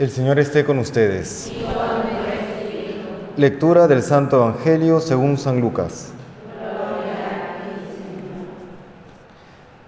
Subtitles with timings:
[0.00, 1.52] El Señor esté con ustedes.
[3.36, 6.10] Lectura del Santo Evangelio según San Lucas.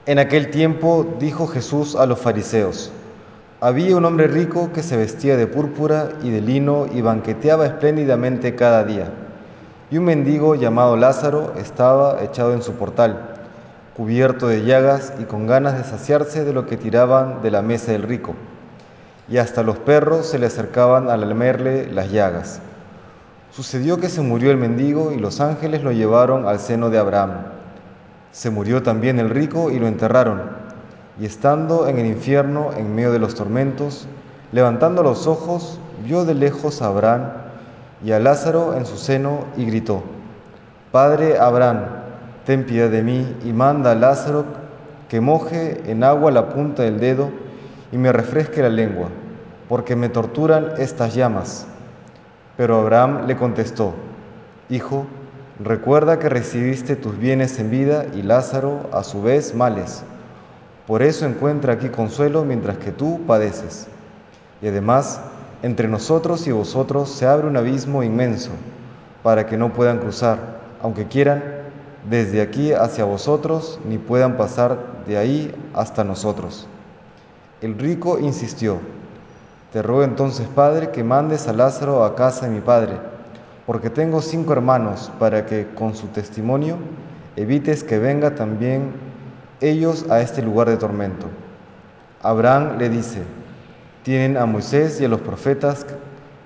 [0.04, 2.93] En aquel tiempo dijo Jesús a los fariseos,
[3.62, 8.55] había un hombre rico que se vestía de púrpura y de lino y banqueteaba espléndidamente
[8.55, 9.11] cada día.
[9.91, 13.19] Y un mendigo llamado Lázaro estaba echado en su portal,
[13.97, 17.93] cubierto de llagas y con ganas de saciarse de lo que tiraban de la mesa
[17.93, 18.35] del rico.
[19.33, 22.61] Y hasta los perros se le acercaban a lamerle las llagas.
[23.51, 27.39] Sucedió que se murió el mendigo y los ángeles lo llevaron al seno de Abraham.
[28.30, 30.42] Se murió también el rico y lo enterraron
[31.19, 34.06] y estando en el infierno en medio de los tormentos,
[34.53, 37.30] levantando los ojos, vio de lejos a Abraham
[38.05, 40.03] y a Lázaro en su seno y gritó,
[40.91, 41.87] Padre Abraham,
[42.45, 44.45] ten piedad de mí y manda a Lázaro
[45.09, 47.30] que moje en agua la punta del dedo
[47.92, 49.09] y me refresque la lengua,
[49.73, 51.65] porque me torturan estas llamas.
[52.59, 53.95] Pero Abraham le contestó,
[54.69, 55.06] Hijo,
[55.59, 60.05] recuerda que recibiste tus bienes en vida y Lázaro a su vez males.
[60.87, 63.87] Por eso encuentra aquí consuelo mientras que tú padeces.
[64.61, 65.23] Y además,
[65.62, 68.51] entre nosotros y vosotros se abre un abismo inmenso
[69.23, 70.36] para que no puedan cruzar,
[70.83, 71.42] aunque quieran,
[72.11, 74.77] desde aquí hacia vosotros, ni puedan pasar
[75.07, 76.69] de ahí hasta nosotros.
[77.62, 78.79] El rico insistió,
[79.73, 82.98] te ruego entonces, Padre, que mandes a Lázaro a casa de mi Padre,
[83.65, 86.77] porque tengo cinco hermanos, para que con su testimonio
[87.37, 88.92] evites que venga también
[89.62, 91.27] ellos a este lugar de tormento.
[92.23, 93.23] Abraham le dice,
[94.03, 95.86] tienen a Moisés y a los profetas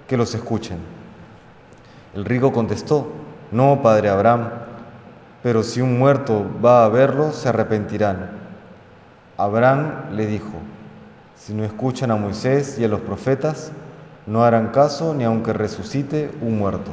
[0.06, 0.78] que los escuchen.
[2.14, 3.10] El rico contestó,
[3.50, 4.50] no, padre Abraham,
[5.42, 8.30] pero si un muerto va a verlo, se arrepentirán.
[9.36, 10.52] Abraham le dijo,
[11.36, 13.70] si no escuchan a Moisés y a los profetas,
[14.26, 16.90] no harán caso ni aunque resucite un muerto.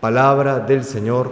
[0.00, 1.30] Palabra del Señor.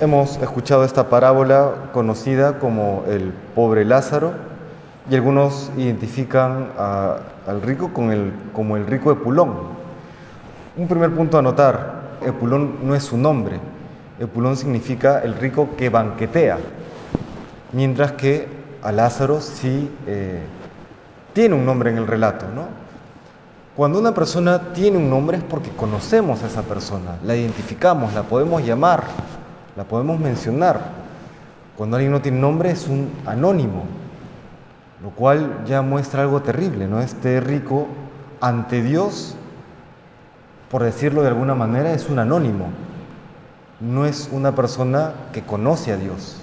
[0.00, 4.32] Hemos escuchado esta parábola conocida como el pobre Lázaro
[5.10, 9.54] y algunos identifican al rico con el, como el rico Epulón.
[10.76, 13.58] Un primer punto a notar, Epulón no es su nombre,
[14.18, 16.58] Epulón significa el rico que banquetea,
[17.72, 18.48] mientras que
[18.82, 20.40] a Lázaro sí eh,
[21.32, 22.46] tiene un nombre en el relato.
[22.54, 22.66] ¿no?
[23.76, 28.24] Cuando una persona tiene un nombre es porque conocemos a esa persona, la identificamos, la
[28.24, 29.04] podemos llamar
[29.78, 30.80] la podemos mencionar.
[31.76, 33.84] Cuando alguien no tiene nombre es un anónimo,
[35.00, 37.00] lo cual ya muestra algo terrible, ¿no?
[37.00, 37.86] Este rico
[38.40, 39.36] ante Dios,
[40.68, 42.70] por decirlo de alguna manera, es un anónimo,
[43.80, 46.36] no es una persona que conoce a Dios.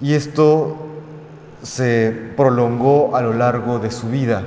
[0.00, 0.76] Y esto
[1.62, 4.42] se prolongó a lo largo de su vida.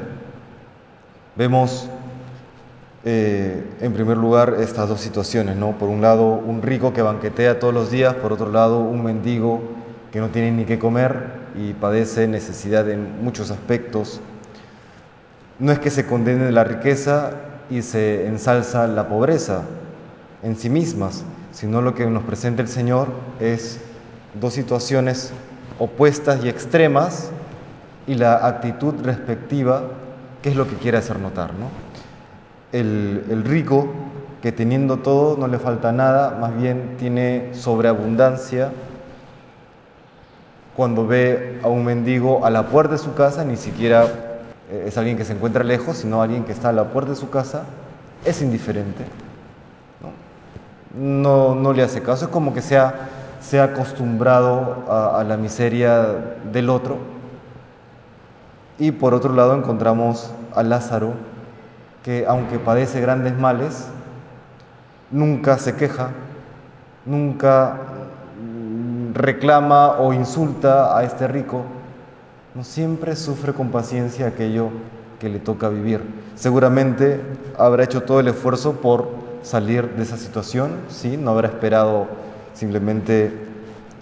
[1.36, 1.90] Vemos
[3.06, 5.78] eh, en primer lugar, estas dos situaciones, ¿no?
[5.78, 9.62] Por un lado, un rico que banquetea todos los días, por otro lado, un mendigo
[10.12, 14.20] que no tiene ni qué comer y padece necesidad en muchos aspectos.
[15.60, 17.32] No es que se condene la riqueza
[17.70, 19.64] y se ensalza la pobreza
[20.46, 23.10] en sí mismas, sino lo que nos presenta el Señor
[23.42, 23.82] es
[24.40, 25.34] dos situaciones
[25.80, 27.32] opuestas y extremas
[28.08, 29.84] y la actitud respectiva,
[30.42, 31.86] que es lo que quiere hacer notar, ¿no?
[32.72, 33.88] el, rico
[34.42, 38.72] que teniendo todo no le falta nada, más bien tiene sobreabundancia.
[40.76, 44.06] Cuando ve a un mendigo a la puerta de su casa, ni siquiera
[44.70, 47.18] eh, es alguien que se encuentra lejos, sino alguien que está a la puerta de
[47.18, 47.64] su casa,
[48.26, 49.06] es indiferente.
[50.98, 53.10] No, no, le hace caso, es como que se ha,
[53.64, 56.06] acostumbrado a, a la miseria
[56.52, 56.98] del otro.
[58.80, 61.14] Y por otro lado encontramos a Lázaro,
[62.04, 63.88] que aunque padece grandes males,
[65.12, 66.10] nunca se queja,
[67.06, 67.78] nunca
[69.14, 71.64] reclama o insulta a este rico,
[72.54, 74.70] no siempre sufre con paciencia aquello
[75.20, 76.02] que le toca vivir.
[76.36, 77.22] Seguramente
[77.58, 81.16] habrá hecho todo el esfuerzo por salir de esa situación, ¿sí?
[81.16, 82.08] no habrá esperado
[82.54, 83.32] simplemente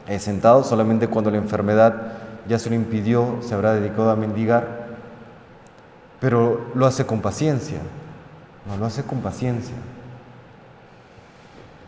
[0.07, 2.13] eh, sentado, solamente cuando la enfermedad
[2.47, 4.83] ya se lo impidió, se habrá dedicado a mendigar
[6.23, 7.79] pero lo hace con paciencia,
[8.65, 9.75] no lo hace con paciencia.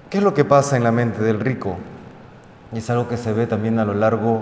[0.09, 1.77] ¿Qué es lo que pasa en la mente del rico?
[2.73, 4.41] Es algo que se ve también a lo largo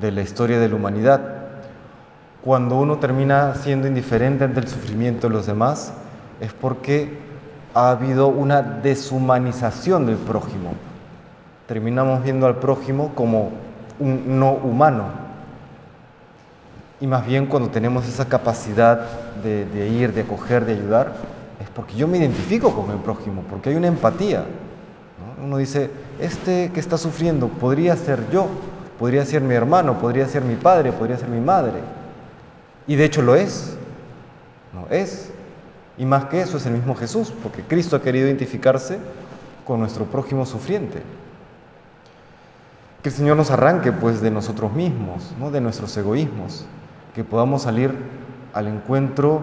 [0.00, 1.20] de la historia de la humanidad.
[2.42, 5.92] Cuando uno termina siendo indiferente ante el sufrimiento de los demás,
[6.40, 7.16] es porque
[7.74, 10.74] ha habido una deshumanización del prójimo.
[11.66, 13.52] terminamos viendo al prójimo como
[14.00, 15.04] un no humano.
[17.00, 19.06] Y más bien cuando tenemos esa capacidad
[19.42, 21.12] de, ir, de acoger, de ayudar,
[21.60, 24.44] es porque yo me identifico con el prójimo, porque hay una empatía.
[25.42, 28.48] Uno dice, este que está sufriendo podría ser yo,
[28.98, 31.80] podría ser mi hermano, podría ser mi padre, podría ser mi madre.
[32.86, 33.76] Y de hecho lo es.
[34.74, 35.30] No es.
[36.00, 38.98] Y más que eso es el mismo Jesús, porque Cristo ha querido identificarse
[39.66, 41.02] con nuestro prójimo sufriente.
[43.02, 45.50] Que el Señor nos arranque pues de nosotros mismos, ¿no?
[45.50, 46.64] de nuestros egoísmos,
[47.14, 47.94] que podamos salir
[48.54, 49.42] al encuentro,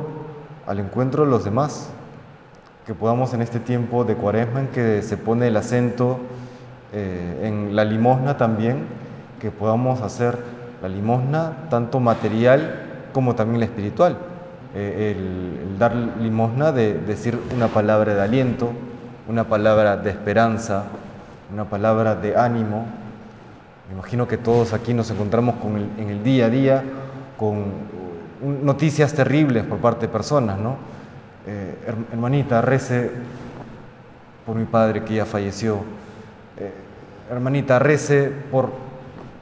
[0.65, 1.89] al encuentro de los demás,
[2.87, 6.17] que podamos en este tiempo de cuaresma en que se pone el acento
[6.91, 8.87] eh, en la limosna también,
[9.39, 10.39] que podamos hacer
[10.81, 14.17] la limosna tanto material como también la espiritual.
[14.79, 18.73] Eh, el, dar limosna de decir una palabra de aliento,
[19.27, 20.83] una palabra de esperanza,
[21.51, 22.85] una palabra de ánimo.
[23.87, 26.83] Me imagino que todos aquí nos encontramos con en el día a día
[27.39, 27.65] con
[28.61, 30.75] noticias terribles por parte de personas, ¿no?
[31.47, 31.75] Eh,
[32.11, 33.09] hermanita, rece
[34.45, 35.77] por mi padre que ya falleció.
[36.59, 36.71] Eh,
[37.31, 38.69] hermanita, rece por,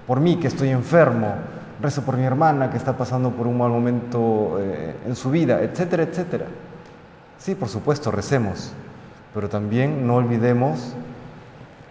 [0.07, 1.35] por mí que estoy enfermo.
[1.81, 5.61] Rece por mi hermana que está pasando por un mal momento eh, en su vida,
[5.61, 6.45] etcétera, etcétera.
[7.37, 8.71] Sí, por supuesto, recemos,
[9.33, 10.93] pero también no olvidemos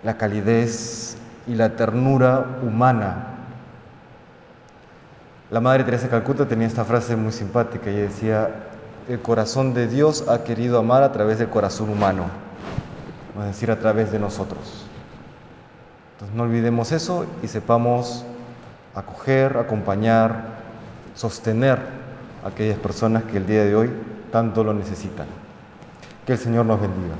[0.03, 1.17] la calidez
[1.47, 3.35] y la ternura humana
[5.55, 8.51] la Madre Teresa de Calcuta tenía esta frase muy simpática y decía,
[9.09, 12.25] el corazón de Dios ha querido amar a través del corazón humano,
[13.39, 14.87] es decir, a través de nosotros.
[16.15, 18.25] Entonces no olvidemos eso y sepamos
[18.95, 20.45] acoger, acompañar,
[21.15, 21.79] sostener
[22.45, 23.91] a aquellas personas que el día de hoy
[24.31, 25.27] tanto lo necesitan.
[26.27, 27.15] Que el Señor nos bendiga.